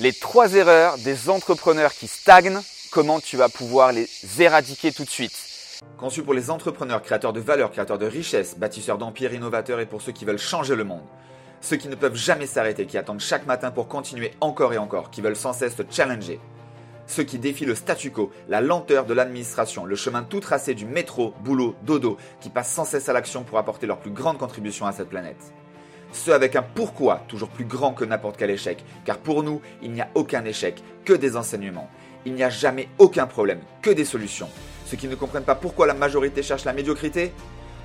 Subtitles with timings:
[0.00, 2.60] Les trois erreurs des entrepreneurs qui stagnent,
[2.90, 5.36] comment tu vas pouvoir les éradiquer tout de suite.
[5.98, 10.00] Conçu pour les entrepreneurs, créateurs de valeur, créateurs de richesse, bâtisseurs d'empires, innovateurs et pour
[10.00, 11.04] ceux qui veulent changer le monde.
[11.60, 15.10] Ceux qui ne peuvent jamais s'arrêter, qui attendent chaque matin pour continuer encore et encore,
[15.10, 16.40] qui veulent sans cesse se challenger.
[17.06, 20.86] Ceux qui défient le statu quo, la lenteur de l'administration, le chemin tout tracé du
[20.86, 24.86] métro, boulot, dodo, qui passent sans cesse à l'action pour apporter leur plus grande contribution
[24.86, 25.52] à cette planète.
[26.12, 29.92] Ceux avec un pourquoi toujours plus grand que n'importe quel échec, car pour nous, il
[29.92, 31.88] n'y a aucun échec, que des enseignements.
[32.26, 34.48] Il n'y a jamais aucun problème, que des solutions.
[34.86, 37.32] Ceux qui ne comprennent pas pourquoi la majorité cherche la médiocrité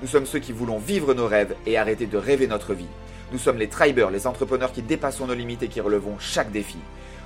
[0.02, 2.88] Nous sommes ceux qui voulons vivre nos rêves et arrêter de rêver notre vie.
[3.32, 6.78] Nous sommes les tribers, les entrepreneurs qui dépassons nos limites et qui relevons chaque défi.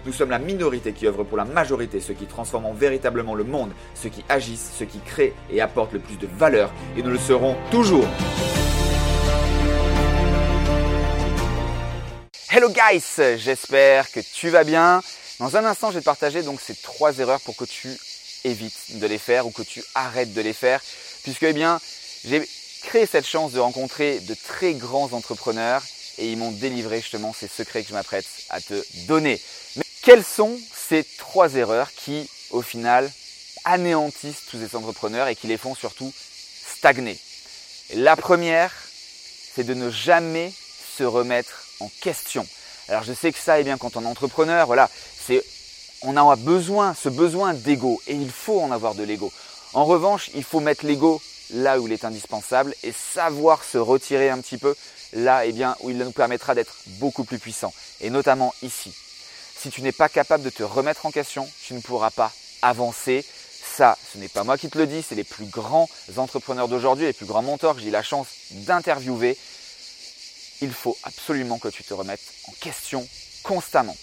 [0.07, 3.73] Nous sommes la minorité qui œuvre pour la majorité, ceux qui transforment véritablement le monde,
[3.95, 7.19] ceux qui agissent, ceux qui créent et apportent le plus de valeur, et nous le
[7.19, 8.07] serons toujours.
[12.53, 13.05] Hello guys,
[13.37, 15.05] j'espère que tu vas bien.
[15.39, 17.97] Dans un instant, je vais te partager donc ces trois erreurs pour que tu
[18.43, 20.83] évites de les faire ou que tu arrêtes de les faire,
[21.23, 21.81] puisque eh bien,
[22.25, 22.45] j'ai
[22.83, 25.85] créé cette chance de rencontrer de très grands entrepreneurs
[26.19, 29.41] et ils m'ont délivré justement ces secrets que je m'apprête à te donner.
[29.77, 33.13] Mais quelles sont ces trois erreurs qui, au final,
[33.65, 36.13] anéantissent tous ces entrepreneurs et qui les font surtout
[36.77, 37.17] stagner?
[37.95, 38.73] La première,
[39.55, 40.53] c'est de ne jamais
[40.99, 42.47] se remettre en question.
[42.89, 44.89] Alors je sais que ça, eh bien, quand on est entrepreneur, voilà,
[45.27, 45.45] c'est,
[46.03, 49.33] on a besoin, ce besoin d'ego, et il faut en avoir de l'ego.
[49.73, 51.21] En revanche, il faut mettre l'ego
[51.53, 54.75] là où il est indispensable et savoir se retirer un petit peu
[55.13, 57.73] là, eh bien, où il nous permettra d'être beaucoup plus puissant.
[58.01, 58.93] Et notamment ici.
[59.57, 63.25] Si tu n'es pas capable de te remettre en question, tu ne pourras pas avancer.
[63.77, 67.07] Ça, ce n'est pas moi qui te le dis, c'est les plus grands entrepreneurs d'aujourd'hui,
[67.07, 69.37] les plus grands mentors que j'ai eu la chance d'interviewer
[70.63, 73.07] il faut absolument que tu te remettes en question
[73.43, 73.97] constamment.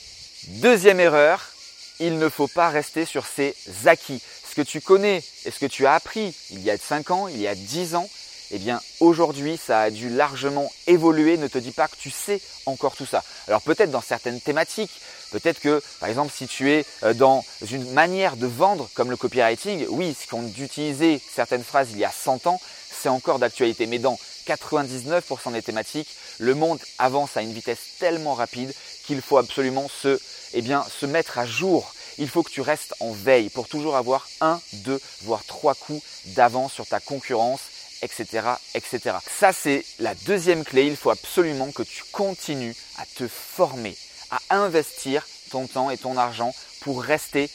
[0.47, 1.51] Deuxième erreur,
[1.99, 3.55] il ne faut pas rester sur ses
[3.85, 4.21] acquis.
[4.49, 7.27] Ce que tu connais et ce que tu as appris il y a 5 ans,
[7.27, 8.09] il y a 10 ans,
[8.51, 11.37] eh bien aujourd'hui ça a dû largement évoluer.
[11.37, 13.23] Ne te dis pas que tu sais encore tout ça.
[13.47, 15.01] Alors peut-être dans certaines thématiques,
[15.31, 19.17] peut-être que par exemple si tu es euh, dans une manière de vendre comme le
[19.17, 23.85] copywriting, oui, ce qu'on utilisait certaines phrases il y a 100 ans, c'est encore d'actualité.
[23.85, 23.99] Mais
[24.47, 26.09] 99% des thématiques,
[26.39, 28.73] le monde avance à une vitesse tellement rapide
[29.05, 30.19] qu'il faut absolument se,
[30.53, 31.93] eh se mettre à jour.
[32.17, 36.03] Il faut que tu restes en veille pour toujours avoir un, deux, voire trois coups
[36.25, 37.61] d'avance sur ta concurrence,
[38.01, 39.17] etc., etc.
[39.39, 40.87] Ça, c'est la deuxième clé.
[40.87, 43.95] Il faut absolument que tu continues à te former,
[44.31, 47.49] à investir ton temps et ton argent pour rester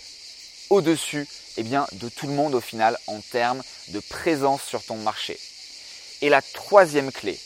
[0.71, 1.27] au-dessus
[1.59, 5.39] eh de tout le monde au final en termes de présence sur ton marché.
[6.23, 7.39] Et la troisième clé,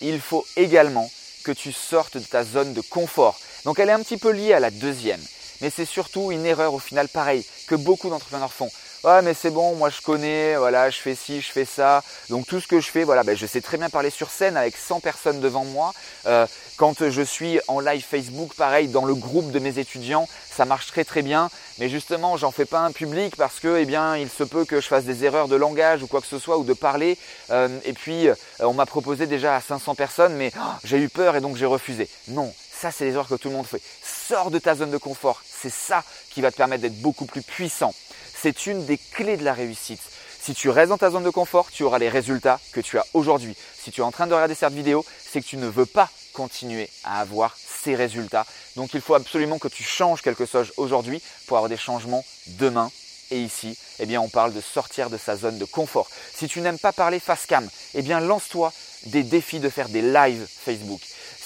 [0.00, 1.10] il faut également
[1.42, 3.38] que tu sortes de ta zone de confort.
[3.64, 5.20] Donc elle est un petit peu liée à la deuxième,
[5.60, 8.70] mais c'est surtout une erreur au final pareil que beaucoup d'entrepreneurs font.
[9.08, 12.02] Ah mais c'est bon, moi je connais, voilà, je fais ci, je fais ça.
[12.28, 14.56] Donc tout ce que je fais, voilà, ben, je sais très bien parler sur scène
[14.56, 15.94] avec 100 personnes devant moi.
[16.26, 16.44] Euh,
[16.76, 20.88] quand je suis en live Facebook, pareil, dans le groupe de mes étudiants, ça marche
[20.88, 21.50] très très bien.
[21.78, 24.80] Mais justement, j'en fais pas un public parce que, eh bien, il se peut que
[24.80, 27.16] je fasse des erreurs de langage ou quoi que ce soit ou de parler.
[27.50, 31.08] Euh, et puis, euh, on m'a proposé déjà à 500 personnes, mais oh, j'ai eu
[31.08, 32.08] peur et donc j'ai refusé.
[32.26, 33.82] Non, ça c'est les erreurs que tout le monde fait.
[34.02, 35.42] Sors de ta zone de confort.
[35.48, 37.94] C'est ça qui va te permettre d'être beaucoup plus puissant.
[38.40, 40.00] C'est une des clés de la réussite.
[40.40, 43.06] Si tu restes dans ta zone de confort, tu auras les résultats que tu as
[43.14, 43.56] aujourd'hui.
[43.76, 46.08] Si tu es en train de regarder cette vidéo, c'est que tu ne veux pas
[46.32, 48.46] continuer à avoir ces résultats.
[48.76, 52.90] Donc il faut absolument que tu changes quelque chose aujourd'hui pour avoir des changements demain.
[53.32, 56.08] Et ici, eh bien, on parle de sortir de sa zone de confort.
[56.32, 58.72] Si tu n'aimes pas parler face cam, eh bien, lance-toi
[59.06, 61.00] des défis de faire des lives Facebook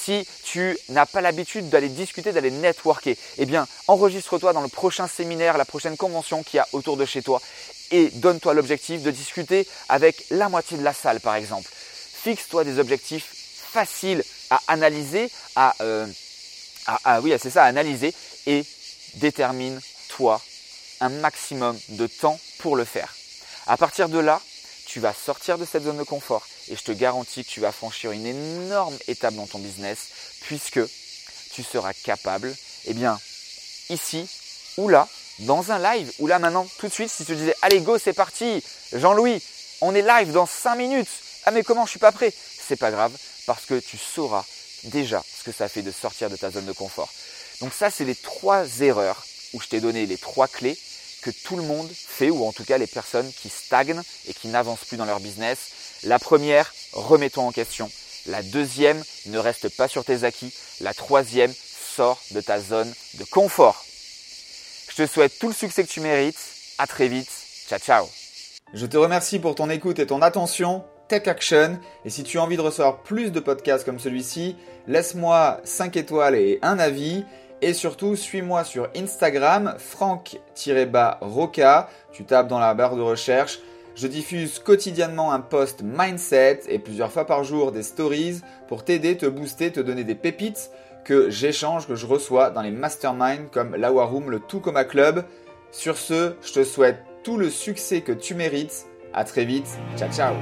[0.05, 5.07] si tu n'as pas l'habitude d'aller discuter, d'aller networker, eh bien, enregistre-toi dans le prochain
[5.07, 7.41] séminaire, la prochaine convention qu'il y a autour de chez toi
[7.91, 11.69] et donne-toi l'objectif de discuter avec la moitié de la salle, par exemple.
[12.23, 13.29] Fixe-toi des objectifs
[13.73, 16.07] faciles à analyser, à, euh,
[17.23, 18.15] oui, c'est ça, à analyser
[18.47, 18.65] et
[19.15, 20.41] détermine-toi
[21.01, 23.15] un maximum de temps pour le faire.
[23.67, 24.41] À partir de là,
[24.87, 27.73] tu vas sortir de cette zone de confort et je te garantis que tu vas
[27.73, 29.99] franchir une énorme étape dans ton business
[30.43, 30.81] puisque
[31.53, 32.55] tu seras capable,
[32.87, 33.19] eh bien,
[33.89, 34.29] ici
[34.77, 35.09] ou là,
[35.41, 38.13] dans un live, ou là maintenant, tout de suite, si tu disais, allez go, c'est
[38.13, 38.63] parti,
[38.93, 39.43] Jean-Louis,
[39.81, 41.09] on est live dans 5 minutes.
[41.45, 42.33] Ah mais comment je suis pas prêt?
[42.33, 43.13] C'est pas grave
[43.47, 44.45] parce que tu sauras
[44.85, 47.11] déjà ce que ça fait de sortir de ta zone de confort.
[47.61, 50.79] Donc ça, c'est les trois erreurs où je t'ai donné les trois clés
[51.21, 54.49] que tout le monde fait, ou en tout cas les personnes qui stagnent et qui
[54.49, 55.59] n'avancent plus dans leur business.
[56.05, 57.91] La première, remets-toi en question.
[58.27, 60.53] La deuxième, ne reste pas sur tes acquis.
[60.81, 61.53] La troisième,
[61.97, 63.85] sors de ta zone de confort.
[64.89, 66.39] Je te souhaite tout le succès que tu mérites.
[66.79, 67.31] À très vite.
[67.69, 68.07] Ciao, ciao.
[68.73, 70.85] Je te remercie pour ton écoute et ton attention.
[71.09, 71.81] Tech Action.
[72.05, 74.57] Et si tu as envie de recevoir plus de podcasts comme celui-ci,
[74.87, 77.25] laisse-moi 5 étoiles et un avis.
[77.63, 81.89] Et surtout, suis-moi sur Instagram, franck-roca.
[82.13, 83.61] Tu tapes dans la barre de recherche.
[83.95, 89.17] Je diffuse quotidiennement un post mindset et plusieurs fois par jour des stories pour t'aider,
[89.17, 90.71] te booster, te donner des pépites
[91.05, 95.25] que j'échange, que je reçois dans les masterminds comme la Room, le Tout Coma Club.
[95.73, 98.87] Sur ce, je te souhaite tout le succès que tu mérites.
[99.13, 99.67] À très vite.
[99.97, 100.35] Ciao ciao.